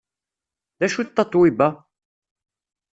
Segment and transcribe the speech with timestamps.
[0.79, 1.67] D acu d Tatoeba?